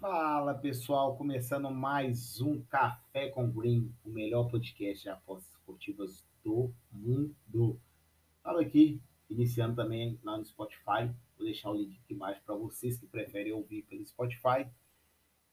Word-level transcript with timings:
Fala 0.00 0.54
pessoal, 0.54 1.14
começando 1.14 1.70
mais 1.70 2.40
um 2.40 2.62
Café 2.62 3.28
com 3.28 3.50
Green, 3.50 3.92
o 4.02 4.08
melhor 4.08 4.50
podcast 4.50 5.02
de 5.02 5.10
apostas 5.10 5.52
esportivas 5.52 6.24
do 6.42 6.72
mundo. 6.90 7.78
Falo 8.42 8.60
aqui, 8.60 8.98
iniciando 9.28 9.76
também 9.76 10.18
lá 10.24 10.38
no 10.38 10.44
Spotify, 10.46 11.04
vou 11.36 11.44
deixar 11.44 11.70
o 11.70 11.74
link 11.74 12.00
aqui 12.02 12.14
embaixo 12.14 12.40
para 12.46 12.54
vocês 12.54 12.98
que 12.98 13.06
preferem 13.06 13.52
ouvir 13.52 13.82
pelo 13.82 14.02
Spotify. 14.06 14.66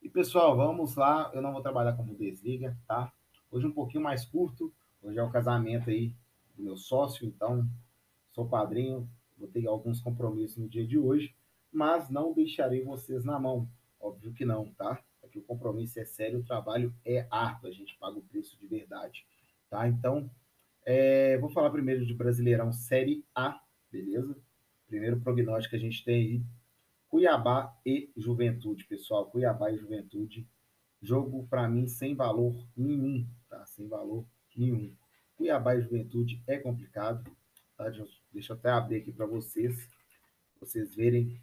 E 0.02 0.08
pessoal, 0.08 0.56
vamos 0.56 0.96
lá, 0.96 1.30
eu 1.34 1.42
não 1.42 1.52
vou 1.52 1.62
trabalhar 1.62 1.98
como 1.98 2.16
desliga, 2.16 2.78
tá? 2.88 3.12
Hoje 3.52 3.68
um 3.68 3.74
pouquinho 3.74 4.02
mais 4.02 4.24
curto, 4.24 4.74
hoje 5.04 5.20
é 5.20 5.24
o 5.24 5.30
casamento 5.30 5.90
aí 5.90 6.14
do 6.56 6.64
meu 6.64 6.78
sócio, 6.78 7.28
então 7.28 7.70
sou 8.32 8.48
padrinho, 8.48 9.10
vou 9.38 9.50
ter 9.50 9.68
alguns 9.68 10.00
compromissos 10.00 10.56
no 10.56 10.70
dia 10.70 10.88
de 10.88 10.98
hoje, 10.98 11.36
mas 11.70 12.10
não 12.10 12.32
deixarei 12.32 12.82
vocês 12.82 13.26
na 13.26 13.38
mão 13.38 13.68
Óbvio 14.00 14.34
que 14.34 14.46
não, 14.46 14.72
tá? 14.74 15.04
Aqui 15.24 15.40
o 15.40 15.44
compromisso 15.44 16.00
é 16.00 16.06
sério, 16.06 16.40
o 16.40 16.44
trabalho 16.44 16.94
é 17.04 17.28
árduo, 17.30 17.70
a 17.70 17.74
gente 17.74 17.98
paga 17.98 18.18
o 18.18 18.24
preço 18.24 18.58
de 18.58 18.68
verdade, 18.68 19.26
tá? 19.70 19.88
Então, 19.88 20.30
é, 20.86 21.38
vou 21.38 21.50
falar 21.50 21.70
primeiro 21.70 22.06
de 22.06 22.14
Brasileirão 22.14 22.72
Série 22.72 23.26
A, 23.36 23.60
beleza? 23.92 24.38
Primeiro 24.88 25.20
prognóstico 25.20 25.72
que 25.72 25.76
a 25.76 25.80
gente 25.80 26.04
tem 26.06 26.16
aí, 26.16 26.42
Cuiabá 27.10 27.74
e 27.86 28.12
Juventude, 28.16 28.86
pessoal. 28.86 29.30
Cuiabá 29.30 29.72
e 29.72 29.78
Juventude. 29.78 30.48
Jogo, 31.02 31.48
para 31.48 31.68
mim, 31.68 31.88
sem 31.88 32.16
valor 32.16 32.56
nenhum, 32.76 33.26
tá? 33.50 33.66
Sem 33.66 33.88
valor 33.88 34.26
nenhum. 34.56 34.94
Cuiabá 35.36 35.76
e 35.76 35.82
Juventude 35.82 36.44
é 36.48 36.58
complicado, 36.58 37.24
tá? 37.78 37.90
Deixa 38.32 38.54
eu 38.54 38.58
até 38.58 38.70
abrir 38.70 38.98
aqui 38.98 39.12
para 39.12 39.26
vocês, 39.26 39.90
vocês 40.60 40.96
verem 40.96 41.42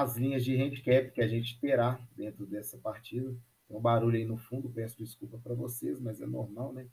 as 0.00 0.16
linhas 0.16 0.44
de 0.44 0.56
handicap 0.56 1.10
que 1.10 1.20
a 1.20 1.28
gente 1.28 1.60
terá 1.60 2.00
dentro 2.16 2.46
dessa 2.46 2.78
partida. 2.78 3.36
Tem 3.68 3.76
um 3.76 3.80
barulho 3.80 4.16
aí 4.16 4.24
no 4.24 4.38
fundo, 4.38 4.70
peço 4.70 4.96
desculpa 4.96 5.38
para 5.38 5.54
vocês, 5.54 6.00
mas 6.00 6.20
é 6.20 6.26
normal, 6.26 6.72
né? 6.72 6.88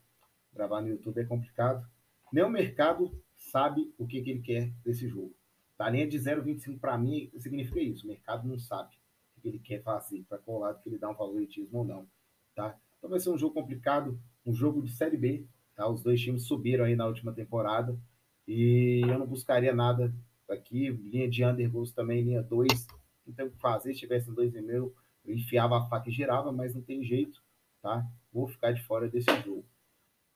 Gravar 0.52 0.80
no 0.82 0.88
YouTube 0.88 1.18
é 1.18 1.24
complicado. 1.24 1.86
Nem 2.32 2.44
o 2.44 2.50
mercado 2.50 3.10
sabe 3.36 3.92
o 3.96 4.06
que, 4.06 4.20
que 4.20 4.30
ele 4.30 4.42
quer 4.42 4.70
desse 4.84 5.08
jogo. 5.08 5.34
Tá? 5.76 5.86
A 5.86 5.90
linha 5.90 6.06
de 6.06 6.18
0,25 6.18 6.78
para 6.78 6.98
mim 6.98 7.30
significa 7.38 7.80
isso. 7.80 8.04
O 8.04 8.08
mercado 8.08 8.46
não 8.46 8.58
sabe 8.58 8.94
o 9.36 9.40
que 9.40 9.48
ele 9.48 9.58
quer 9.58 9.82
fazer, 9.82 10.24
para 10.28 10.40
lado 10.46 10.82
que 10.82 10.88
ele 10.88 10.98
dá 10.98 11.08
um 11.08 11.14
favoritismo 11.14 11.78
ou 11.78 11.84
não. 11.84 12.06
Tá? 12.54 12.78
Então 12.98 13.08
vai 13.08 13.20
ser 13.20 13.30
um 13.30 13.38
jogo 13.38 13.54
complicado, 13.54 14.20
um 14.44 14.52
jogo 14.52 14.82
de 14.82 14.92
Série 14.92 15.16
B. 15.16 15.46
Tá? 15.74 15.88
Os 15.88 16.02
dois 16.02 16.20
times 16.20 16.44
subiram 16.44 16.84
aí 16.84 16.94
na 16.94 17.06
última 17.06 17.32
temporada 17.32 17.98
e 18.46 19.00
eu 19.08 19.18
não 19.18 19.26
buscaria 19.26 19.74
nada 19.74 20.12
aqui. 20.50 20.90
Linha 20.90 21.28
de 21.28 21.44
undergoals 21.44 21.92
também, 21.92 22.22
linha 22.22 22.42
2 22.42 22.97
não 23.28 23.34
tem 23.34 23.46
o 23.46 23.50
que 23.50 23.58
fazer. 23.58 23.92
Se 23.92 24.00
tivesse 24.00 24.30
um 24.30 24.34
2,5, 24.34 24.92
eu 25.24 25.34
enfiava 25.34 25.78
a 25.78 25.86
faca 25.86 26.08
e 26.08 26.12
girava, 26.12 26.50
mas 26.50 26.74
não 26.74 26.82
tem 26.82 27.04
jeito, 27.04 27.42
tá? 27.82 28.04
Vou 28.32 28.48
ficar 28.48 28.72
de 28.72 28.82
fora 28.84 29.08
desse 29.08 29.30
jogo. 29.44 29.64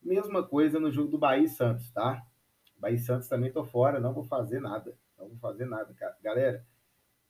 Mesma 0.01 0.43
coisa 0.43 0.79
no 0.79 0.91
jogo 0.91 1.09
do 1.09 1.17
Bahia 1.17 1.45
e 1.45 1.49
Santos, 1.49 1.89
tá? 1.91 2.25
Bahia 2.77 2.95
e 2.95 2.99
Santos 2.99 3.27
também 3.27 3.51
tô 3.51 3.65
fora, 3.65 3.99
não 3.99 4.13
vou 4.13 4.23
fazer 4.25 4.59
nada. 4.59 4.95
Não 5.17 5.29
vou 5.29 5.37
fazer 5.37 5.65
nada, 5.65 5.93
cara. 5.93 6.15
Galera, 6.21 6.65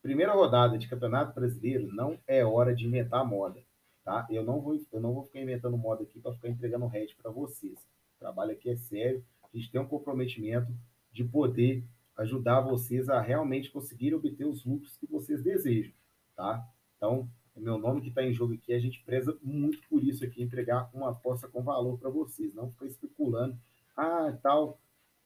primeira 0.02 0.34
rodada 0.34 0.78
de 0.78 0.88
Campeonato 0.88 1.34
Brasileiro 1.34 1.88
não 1.94 2.20
é 2.28 2.44
hora 2.44 2.76
de 2.76 2.86
inventar 2.86 3.26
moda, 3.26 3.62
tá? 4.04 4.28
Eu 4.30 4.44
não 4.44 4.60
vou, 4.60 4.80
eu 4.92 5.00
não 5.00 5.14
vou 5.14 5.26
ficar 5.26 5.40
inventando 5.40 5.78
moda 5.78 6.04
aqui 6.04 6.20
para 6.20 6.34
ficar 6.34 6.50
entregando 6.50 6.88
head 6.88 7.16
para 7.16 7.32
vocês. 7.32 7.80
O 8.16 8.20
trabalho 8.20 8.52
aqui 8.52 8.70
é 8.70 8.76
sério, 8.76 9.24
a 9.44 9.58
gente 9.58 9.72
tem 9.72 9.80
um 9.80 9.88
comprometimento 9.88 10.74
de 11.12 11.24
poder 11.24 11.84
ajudar 12.18 12.62
vocês 12.62 13.10
a 13.10 13.20
realmente 13.22 13.72
conseguir 13.72 14.14
obter 14.14 14.46
os 14.46 14.64
lucros 14.66 14.98
que 14.98 15.08
vocês 15.08 15.42
desejam, 15.42 15.94
tá? 16.36 16.64
Então, 16.98 17.30
é 17.56 17.60
meu 17.60 17.78
nome 17.78 18.02
que 18.02 18.10
está 18.10 18.24
em 18.24 18.34
jogo 18.34 18.54
aqui, 18.54 18.74
a 18.74 18.80
gente 18.80 19.04
preza 19.04 19.38
muito 19.42 19.80
por 19.88 20.04
isso 20.04 20.24
aqui, 20.24 20.42
entregar 20.42 20.90
uma 20.94 21.12
aposta 21.12 21.48
com 21.48 21.64
valor 21.64 21.98
para 21.98 22.10
vocês, 22.10 22.54
não 22.54 22.72
ficar 22.72 22.86
especulando, 22.86 23.58
ah, 23.96 24.38
tal, 24.42 24.80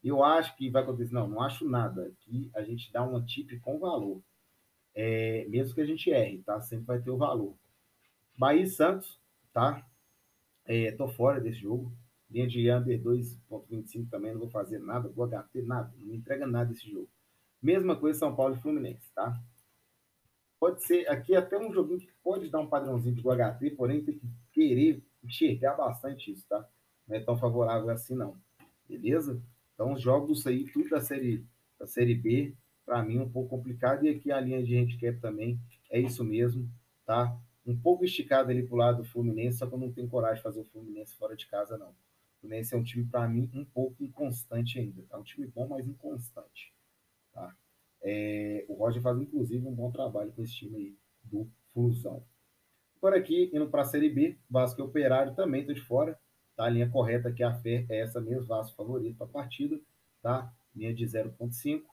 eu 0.03 0.23
acho 0.23 0.55
que 0.55 0.69
vai 0.69 0.83
acontecer. 0.83 1.13
Não, 1.13 1.27
não 1.27 1.41
acho 1.41 1.67
nada. 1.67 2.07
Aqui 2.07 2.49
a 2.53 2.61
gente 2.63 2.91
dá 2.91 3.03
uma 3.03 3.23
tip 3.23 3.59
com 3.61 3.79
valor. 3.79 4.21
É, 4.93 5.45
mesmo 5.47 5.75
que 5.75 5.81
a 5.81 5.85
gente 5.85 6.09
erre, 6.09 6.41
tá? 6.43 6.59
Sempre 6.61 6.85
vai 6.85 7.01
ter 7.01 7.11
o 7.11 7.17
valor. 7.17 7.55
Bahia 8.37 8.63
e 8.63 8.67
Santos, 8.67 9.19
tá? 9.53 9.85
É, 10.65 10.91
tô 10.91 11.07
fora 11.07 11.39
desse 11.39 11.59
jogo. 11.59 11.91
Linha 12.29 12.47
de 12.47 12.69
under 12.71 13.01
2.25 13.01 14.09
também, 14.09 14.33
não 14.33 14.41
vou 14.41 14.49
fazer 14.49 14.79
nada, 14.79 15.07
vou 15.09 15.25
HT, 15.25 15.61
nada, 15.61 15.93
não 15.97 16.07
me 16.07 16.17
entrega 16.17 16.45
nada 16.45 16.71
esse 16.71 16.89
jogo. 16.89 17.09
Mesma 17.61 17.95
coisa 17.95 18.19
São 18.19 18.35
Paulo 18.35 18.55
e 18.55 18.59
Fluminense, 18.59 19.09
tá? 19.15 19.41
Pode 20.59 20.83
ser, 20.83 21.07
aqui 21.09 21.35
até 21.35 21.57
um 21.57 21.71
joguinho 21.71 21.99
que 21.99 22.11
pode 22.23 22.49
dar 22.49 22.59
um 22.59 22.67
padrãozinho 22.67 23.15
de 23.15 23.21
HT, 23.21 23.71
porém 23.75 24.03
tem 24.03 24.17
que 24.17 24.27
querer 24.51 25.03
enxergar 25.23 25.75
bastante 25.75 26.31
isso, 26.31 26.45
tá? 26.47 26.67
Não 27.07 27.15
é 27.15 27.19
tão 27.19 27.37
favorável 27.37 27.89
assim 27.89 28.15
não, 28.15 28.35
beleza? 28.87 29.41
Então 29.73 29.93
os 29.93 30.01
jogos 30.01 30.45
aí, 30.47 30.65
tudo 30.65 30.89
da 30.89 30.99
série, 30.99 31.45
da 31.79 31.87
série 31.87 32.15
B, 32.15 32.55
para 32.85 33.03
mim 33.03 33.19
um 33.19 33.29
pouco 33.29 33.49
complicado, 33.49 34.05
e 34.05 34.09
aqui 34.09 34.31
a 34.31 34.41
linha 34.41 34.63
de 34.63 34.75
handicap 34.75 35.19
também, 35.19 35.59
é 35.89 35.99
isso 35.99 36.23
mesmo, 36.23 36.69
tá? 37.05 37.37
Um 37.65 37.77
pouco 37.77 38.03
esticado 38.03 38.49
ali 38.49 38.63
pro 38.63 38.77
lado 38.77 39.03
do 39.03 39.09
Fluminense, 39.09 39.59
só 39.59 39.67
que 39.67 39.73
eu 39.73 39.79
não 39.79 39.91
tenho 39.91 40.09
coragem 40.09 40.37
de 40.37 40.43
fazer 40.43 40.61
o 40.61 40.65
Fluminense 40.65 41.15
fora 41.15 41.35
de 41.35 41.45
casa, 41.47 41.77
não. 41.77 41.93
Fluminense 42.39 42.73
é 42.73 42.77
um 42.77 42.83
time, 42.83 43.05
para 43.05 43.27
mim, 43.27 43.49
um 43.53 43.65
pouco 43.65 44.03
inconstante 44.03 44.79
ainda. 44.79 45.03
É 45.09 45.17
um 45.17 45.23
time 45.23 45.47
bom, 45.47 45.67
mas 45.67 45.87
inconstante. 45.87 46.73
Tá? 47.33 47.55
É, 48.01 48.65
o 48.67 48.73
Roger 48.75 49.01
faz, 49.01 49.19
inclusive, 49.19 49.65
um 49.65 49.73
bom 49.73 49.91
trabalho 49.91 50.31
com 50.31 50.43
esse 50.43 50.53
time 50.53 50.77
aí 50.77 50.97
do 51.23 51.47
Flusão. 51.73 52.23
Por 52.99 53.13
aqui, 53.13 53.51
indo 53.53 53.69
para 53.69 53.81
a 53.81 53.85
Série 53.85 54.09
B, 54.09 54.37
Vasco 54.49 54.81
e 54.81 54.83
Operário 54.83 55.35
também 55.35 55.61
estou 55.61 55.75
de 55.75 55.81
fora. 55.81 56.19
Tá? 56.55 56.65
A 56.65 56.69
linha 56.69 56.89
correta 56.89 57.29
aqui, 57.29 57.43
a 57.43 57.53
fé 57.53 57.85
é 57.89 58.01
essa 58.01 58.19
mesmo, 58.19 58.45
Vasco 58.45 58.75
favorito 58.75 59.17
para 59.17 59.27
a 59.27 59.29
partida. 59.29 59.79
Tá? 60.21 60.51
Linha 60.75 60.93
de 60.93 61.05
0,5 61.05 61.83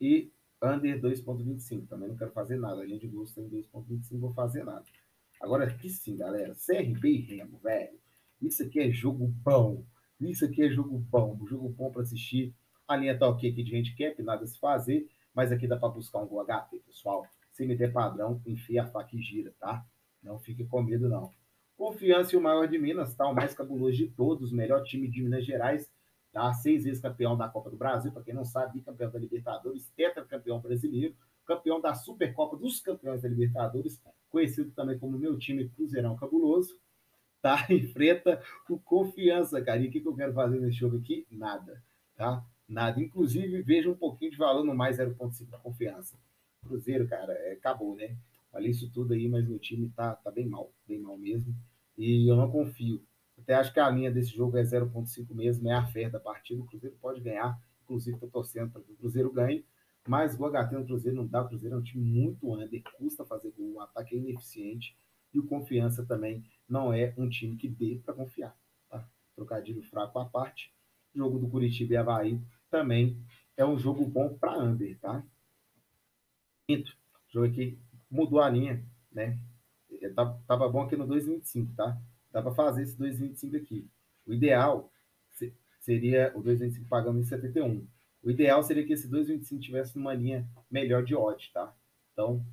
e 0.00 0.32
under 0.62 1.00
2,25. 1.00 1.88
Também 1.88 2.08
não 2.08 2.16
quero 2.16 2.32
fazer 2.32 2.56
nada. 2.56 2.80
A 2.80 2.84
linha 2.84 2.98
de 2.98 3.08
gosto 3.08 3.34
tem 3.34 3.48
2,25, 3.48 4.18
vou 4.18 4.32
fazer 4.32 4.64
nada. 4.64 4.84
Agora 5.40 5.64
aqui 5.64 5.88
sim, 5.88 6.16
galera. 6.16 6.54
CRB 6.54 7.08
e 7.08 7.20
Remo, 7.20 7.58
velho. 7.58 7.98
Isso 8.42 8.64
aqui 8.64 8.80
é 8.80 8.90
jogo 8.90 9.28
bom. 9.44 9.84
Isso 10.20 10.44
aqui 10.44 10.62
é 10.62 10.68
jogo 10.68 10.98
bom. 10.98 11.38
Jogo 11.46 11.68
bom 11.68 11.92
para 11.92 12.02
assistir. 12.02 12.52
A 12.88 12.96
linha 12.96 13.16
tá 13.16 13.28
ok 13.28 13.48
aqui 13.48 13.62
de 13.62 13.76
handicap, 13.76 14.20
nada 14.20 14.42
a 14.42 14.46
se 14.46 14.58
fazer. 14.58 15.08
Mas 15.32 15.52
aqui 15.52 15.68
dá 15.68 15.76
para 15.76 15.88
buscar 15.88 16.18
um 16.18 16.26
gol 16.26 16.44
HT, 16.44 16.80
pessoal. 16.84 17.24
Se 17.52 17.64
me 17.64 17.76
der 17.76 17.92
padrão, 17.92 18.42
enfia 18.44 18.82
a 18.82 18.86
faca 18.86 19.14
e 19.14 19.22
gira, 19.22 19.54
tá? 19.60 19.86
Não 20.22 20.38
fique 20.40 20.64
com 20.64 20.82
medo, 20.82 21.08
não. 21.08 21.30
Confiança 21.76 22.34
e 22.34 22.38
o 22.38 22.42
maior 22.42 22.66
de 22.66 22.78
Minas, 22.78 23.14
tá? 23.14 23.28
O 23.28 23.34
mais 23.34 23.54
cabuloso 23.54 23.96
de 23.96 24.08
todos, 24.08 24.52
o 24.52 24.56
melhor 24.56 24.82
time 24.82 25.08
de 25.08 25.22
Minas 25.22 25.44
Gerais, 25.44 25.90
tá? 26.32 26.52
Seis 26.52 26.84
vezes 26.84 27.00
campeão 27.00 27.36
da 27.36 27.48
Copa 27.48 27.70
do 27.70 27.76
Brasil, 27.76 28.12
para 28.12 28.22
quem 28.22 28.34
não 28.34 28.44
sabe, 28.44 28.80
campeão 28.80 29.10
da 29.10 29.18
Libertadores, 29.18 29.88
tetracampeão 29.96 30.60
brasileiro, 30.60 31.14
campeão 31.46 31.80
da 31.80 31.94
Supercopa 31.94 32.56
dos 32.56 32.80
Campeões 32.80 33.22
da 33.22 33.28
Libertadores, 33.28 34.00
conhecido 34.30 34.70
também 34.72 34.98
como 34.98 35.18
meu 35.18 35.38
time 35.38 35.68
Cruzeirão 35.68 36.16
Cabuloso 36.16 36.76
tá? 37.42 37.66
Enfrenta 37.68 38.40
o 38.70 38.78
confiança, 38.78 39.60
cara. 39.60 39.80
E 39.80 39.88
o 39.88 39.90
que, 39.90 40.00
que 40.00 40.08
eu 40.08 40.14
quero 40.14 40.32
fazer 40.32 40.60
nesse 40.60 40.78
jogo 40.78 40.96
aqui? 40.96 41.26
Nada, 41.30 41.82
tá? 42.16 42.42
Nada. 42.68 43.02
Inclusive, 43.02 43.60
veja 43.62 43.90
um 43.90 43.96
pouquinho 43.96 44.30
de 44.30 44.38
valor 44.38 44.64
no 44.64 44.74
mais 44.74 44.98
0,5 44.98 45.50
da 45.50 45.58
confiança. 45.58 46.16
Cruzeiro, 46.64 47.06
cara, 47.08 47.32
é, 47.32 47.52
acabou, 47.52 47.96
né? 47.96 48.16
Falei 48.50 48.70
isso 48.70 48.90
tudo 48.92 49.12
aí, 49.12 49.28
mas 49.28 49.46
meu 49.46 49.58
time 49.58 49.90
tá, 49.90 50.14
tá 50.14 50.30
bem 50.30 50.46
mal, 50.46 50.72
bem 50.86 51.00
mal 51.00 51.18
mesmo. 51.18 51.54
E 51.98 52.30
eu 52.30 52.36
não 52.36 52.50
confio. 52.50 53.02
Até 53.36 53.54
acho 53.54 53.72
que 53.72 53.80
a 53.80 53.90
linha 53.90 54.10
desse 54.10 54.36
jogo 54.36 54.56
é 54.56 54.62
0,5 54.62 55.34
mesmo, 55.34 55.68
é 55.68 55.74
a 55.74 55.84
fé 55.84 56.08
da 56.08 56.20
partida. 56.20 56.62
O 56.62 56.66
Cruzeiro 56.66 56.96
pode 57.00 57.20
ganhar. 57.20 57.58
Inclusive, 57.82 58.18
tô 58.18 58.28
torcendo 58.28 58.70
para 58.70 58.82
que 58.82 58.92
o 58.92 58.96
Cruzeiro 58.96 59.32
ganhe. 59.32 59.64
Mas 60.06 60.38
o 60.38 60.48
HT 60.48 60.74
no 60.74 60.84
Cruzeiro 60.84 61.16
não 61.16 61.26
dá. 61.26 61.42
O 61.42 61.48
Cruzeiro 61.48 61.76
é 61.76 61.78
um 61.78 61.82
time 61.82 62.04
muito 62.04 62.52
under, 62.52 62.82
custa 62.96 63.24
fazer 63.24 63.52
gol, 63.56 63.74
o 63.74 63.80
ataque 63.80 64.14
é 64.14 64.18
ineficiente. 64.18 64.96
E 65.32 65.38
o 65.38 65.46
Confiança 65.46 66.04
também 66.04 66.44
não 66.68 66.92
é 66.92 67.14
um 67.16 67.28
time 67.28 67.56
que 67.56 67.68
dê 67.68 68.00
para 68.04 68.14
confiar. 68.14 68.56
Tá? 68.88 69.08
Trocadilho 69.34 69.82
fraco 69.82 70.18
à 70.18 70.24
parte. 70.24 70.72
Jogo 71.14 71.38
do 71.38 71.48
Curitiba 71.48 71.92
e 71.92 71.96
Havaí 71.96 72.40
também 72.70 73.22
é 73.56 73.64
um 73.64 73.78
jogo 73.78 74.04
bom 74.06 74.34
para 74.34 74.58
under, 74.58 74.98
tá? 74.98 75.22
Quinto, 76.66 76.96
jogo 77.28 77.46
aqui 77.46 77.78
mudou 78.10 78.40
a 78.40 78.48
linha, 78.48 78.82
né? 79.10 79.38
É, 80.00 80.08
tá, 80.08 80.26
tava 80.46 80.68
bom 80.68 80.82
aqui 80.82 80.96
no 80.96 81.06
2,25, 81.06 81.74
tá? 81.76 82.00
Dá 82.30 82.40
para 82.40 82.54
fazer 82.54 82.82
esse 82.82 82.96
2,25 82.96 83.56
aqui. 83.56 83.86
O 84.26 84.32
ideal 84.32 84.90
seria 85.80 86.32
o 86.34 86.42
2,25 86.42 86.88
pagando 86.88 87.18
em 87.18 87.24
71. 87.24 87.86
O 88.22 88.30
ideal 88.30 88.62
seria 88.62 88.86
que 88.86 88.92
esse 88.92 89.08
2,25 89.08 89.60
tivesse 89.60 89.98
numa 89.98 90.14
linha 90.14 90.48
melhor 90.70 91.04
de 91.04 91.14
odds, 91.14 91.52
tá? 91.52 91.74
Então, 92.12 92.44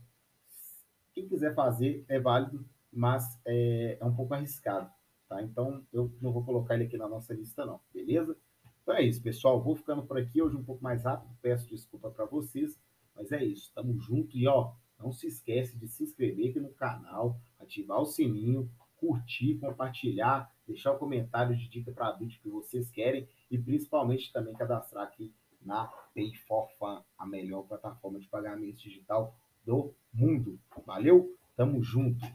quem 1.19 1.27
quiser 1.27 1.54
fazer 1.54 2.06
é 2.07 2.18
válido, 2.18 2.66
mas 2.89 3.38
é, 3.45 3.98
é 4.00 4.06
um 4.06 4.16
pouco 4.16 4.33
arriscado, 4.33 4.89
tá? 5.27 5.44
Então 5.44 5.86
eu 5.92 6.10
não 6.21 6.31
vou 6.31 6.45
colocar 6.45 6.75
ele 6.75 6.86
aqui 6.86 6.95
na 6.95 7.10
nossa 7.10 7.33
lista, 7.33 7.66
não, 7.66 7.81
beleza? 7.94 8.38
Então 8.81 8.95
é 8.95 9.04
isso, 9.04 9.21
pessoal. 9.21 9.62
Vou 9.62 9.75
ficando 9.75 10.04
por 10.04 10.18
aqui 10.18 10.42
hoje 10.42 10.56
um 10.56 10.63
pouco 10.63 10.81
mais 10.81 11.04
rápido. 11.04 11.36
Peço 11.42 11.68
desculpa 11.68 12.10
para 12.10 12.24
vocês, 12.24 12.80
mas 13.13 13.33
é 13.33 13.44
isso. 13.44 13.69
Tamo 13.75 14.00
junto 14.00 14.38
e 14.38 14.48
ó, 14.48 14.71
não 14.98 15.12
se 15.12 15.27
esquece 15.27 15.77
de 15.77 15.89
se 15.89 16.06
inscrever 16.06 16.51
aqui 16.51 16.60
no 16.62 16.69
canal, 16.69 17.38
ativar 17.60 18.00
o 18.00 18.06
sininho, 18.06 18.71
curtir, 18.95 19.56
compartilhar, 19.56 20.50
deixar 20.66 20.94
o 20.94 20.95
um 20.95 21.00
comentário 21.00 21.54
de 21.54 21.68
dica 21.68 21.92
para 21.92 22.13
vídeo 22.13 22.39
que 22.42 22.48
vocês 22.48 22.89
querem 22.89 23.27
e 23.51 23.57
principalmente 23.57 24.31
também 24.31 24.54
cadastrar 24.54 25.04
aqui 25.04 25.33
na 25.62 25.88
Pay 26.16 26.33
for 26.48 26.69
Fun, 26.80 27.04
a 27.18 27.25
melhor 27.25 27.63
plataforma 27.63 28.21
de 28.21 28.27
pagamentos 28.30 28.81
digital 28.81 29.36
do 29.65 29.94
mundo. 30.13 30.59
Valeu, 30.85 31.35
tamo 31.56 31.81
junto. 31.83 32.25